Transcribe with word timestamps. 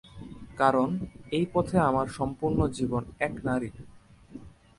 কারণ, 0.57 0.89
এই 1.31 1.45
পথে 1.53 1.77
আমার 1.79 2.07
সম্পূর্ণ 2.07 2.59
জীবন 2.67 3.03
এক 3.19 3.33
নারীর। 3.45 3.77